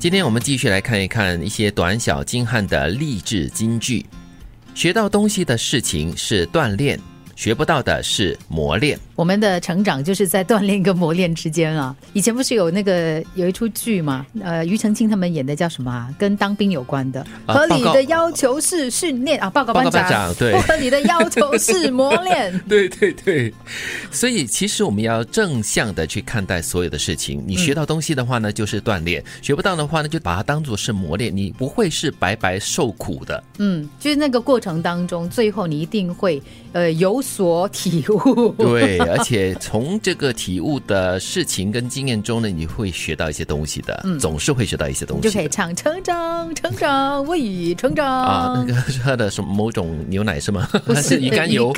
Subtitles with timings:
[0.00, 4.06] 今天我们继续来看一看一些短小精悍的励志金句。
[4.72, 7.00] 学到东西的事情是锻炼，
[7.34, 8.96] 学不到的是磨练。
[9.18, 11.92] 我们的成长就是在锻炼跟磨练之间啊。
[12.14, 14.24] 以前不是有那个有一出剧嘛？
[14.40, 16.08] 呃，庾澄庆他们演的叫什么啊？
[16.16, 17.20] 跟当兵有关的。
[17.44, 22.56] 啊合理的要求是训练啊，报告班报告班长对不合理的要求是磨练。
[22.68, 23.52] 对对对，
[24.12, 27.42] 所以其实我们要正向的去看待所有的事情。
[27.44, 31.36] 你学到东西的话呢，就是锻炼；学不到的话呢，就把它当做是磨练。
[31.36, 33.42] 你不会是白白受苦的。
[33.58, 36.40] 嗯，就是那个过程当中，最后你一定会
[36.72, 38.54] 呃有所体悟。
[38.56, 45.30] 对，而且从这个体悟的事情跟经验中呢，你会学到一些东西的，总是会学到一些东西的。
[45.30, 48.06] 就可以唱成长，成长，我已成长。
[48.06, 50.68] 啊，那个是喝的什么某种牛奶是吗？
[50.84, 51.72] 不是 鱼肝油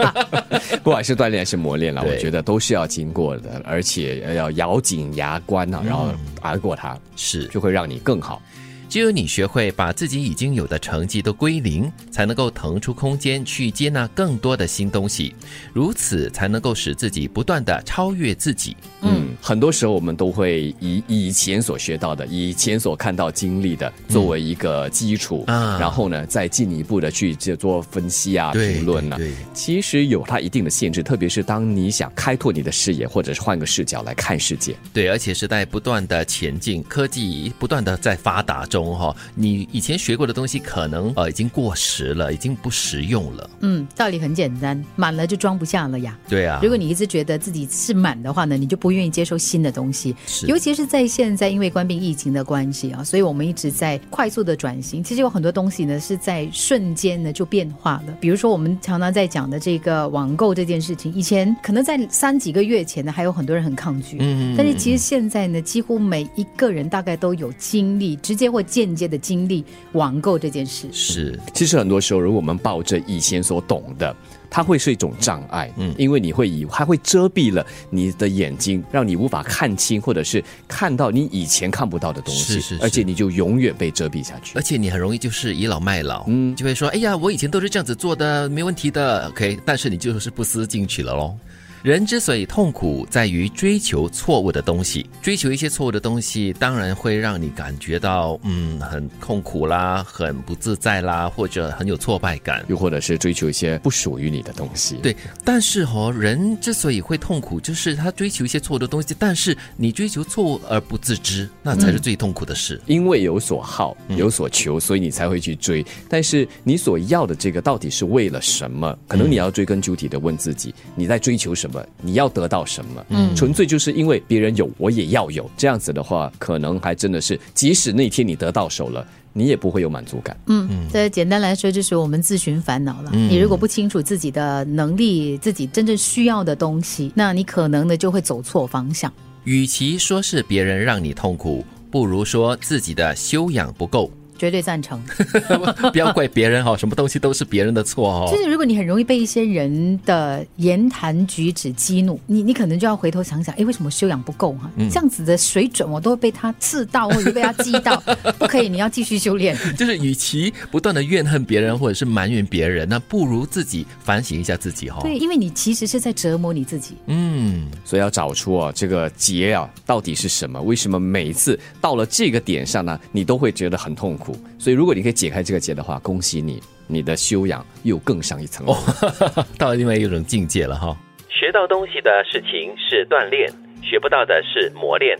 [0.82, 8.40] 不管是锻炼还是磨练了，我觉得都是要经过的，而且要咬紧牙关啊，然后挨过它，是，就会让你更好。
[8.88, 15.34] 只有你学会把自己已经有的成绩都归零，才能够腾出空间去接纳更多的新东西，
[15.72, 18.76] 如此才能够使自己不断的超越自己。
[19.02, 29.16] 嗯，很多时候我们都会以以前所学到的、以前所看到经历的作为一个基础，啊然后呢，再进一步的去做分析啊、对评论啊。
[29.16, 34.76] 对对其实有它一定的限制，特别是当你想开拓你的视野，或者是换个视角来看世界。
[34.92, 43.50] 对，而且时代不断的前进，科技不断的在发达中哈、你以前学过的东西可能呃已经过时了，已经不实用了。
[43.60, 46.18] 嗯，道理很简单，满了就装不下了呀。
[46.28, 50.14] 对啊，如果你一直觉得自己是满的话呢，你就不愿意接受新的东西。
[50.26, 55.02] 是尤其是在现在，因为关闭疫情的关系啊，所以我们一直在快速的转型。
[55.02, 58.16] 其实有很多东西呢是在瞬间呢就变化了。
[58.20, 70.86] 比如说我们常常在讲的这个网购这件事情，以前可能在三几个月前呢，还有很多人很抗拒，嗯但是其实现在呢，几乎每一个人大概都有经历，直接或间接的经历网购这件事。
[70.92, 74.14] 是其实很多时候，如果我们抱着以前所懂的，
[74.50, 84.62] 它会是一种障碍，嗯，因为你会以它会遮蔽了你的眼睛，让你无法看清，或者是看到你以前看不到的东西，是是是而且你就永远被遮蔽下去而。
[84.62, 91.38] 且你很容易就是倚老卖老，嗯，就会说，哎呀，我以前都是这样子做的，没问题的，OK，但是你就是不思进取了咯。
[91.82, 95.06] 人之所以痛苦，在于追求错误的东西。
[95.22, 102.64] 追求一些错误的东西，当然会让你感觉到，嗯，很痛苦啦，很不自在啦，或者很有挫败感。
[102.68, 105.14] 又或者是追求一些不属于你的东西，对，
[105.44, 112.80] 但是哦，人之所以会痛苦，就是他追求一些错误的东西，但是你追求错误而不自知，那才是最痛苦的事。
[112.86, 115.84] 因为有所好，有所求，所以你才会去追。
[116.08, 118.96] 但是你所要的这个到底是为了什么？
[119.06, 121.75] 可能你要追根究底的问自己，你在追求什么？
[122.00, 123.04] 你要得到什么？
[123.08, 125.50] 嗯，纯粹就是因为别人有，我也要有。
[125.56, 130.36] 这样子的话，可能还真的是，即使那天你得到手了，你也不会有满足感。
[130.46, 133.10] 嗯，这简单来说就是我们自寻烦恼了。
[133.12, 139.12] 你如果不清楚自己的能力，自己真正需要的东西，那你可能呢就会走错方向。
[139.44, 144.10] 与其说是别人让你痛苦，不如说自己的修养不够。
[144.38, 145.02] 绝对赞成。
[145.92, 148.36] 不要怪别人哈，什么东西都是别人的错哦就。
[148.36, 158.02] 是如果你很容易被一些人的言谈举止激怒，你你可能就要回头想想，哎，为什么修养不够哈、这样子的水准我都会被他刺到，或者被他激到，
[158.38, 159.56] 不可以，你要继续修炼。
[159.76, 165.00] 就是与其不断的怨恨别人或者是埋怨别人，那不如自己反省一下自己哈。
[165.02, 166.96] 对，因为你其实是在折磨你自己。
[167.06, 170.60] 嗯，所以要找出啊这个结啊到底是什么？
[170.60, 174.25] 为什么每一次到了这个点上呢，你都会觉得很痛苦？
[174.58, 178.74] 所以如果你可以解开这个结的话，恭喜你，你的修养又更上一层楼。
[179.58, 180.96] 到了另外一种境界了哈。
[181.28, 185.18] 学到东西的事情是锻炼，学不到的是磨练。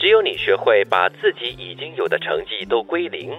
[0.00, 3.32] 只有你学会把自己已经有的成绩都归零，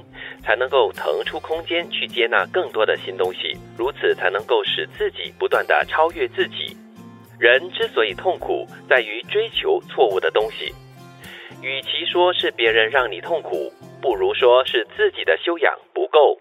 [0.43, 6.75] 才能够腾出空间去接纳更多的新东西，如此才能够使自己不断的超越自己。
[7.37, 10.73] 人之所以痛苦，在于追求错误的东西。
[11.61, 16.39] 与其说是别人让你痛苦，不如说是自己的修养不够。